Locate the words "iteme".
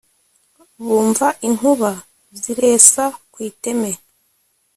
3.49-3.91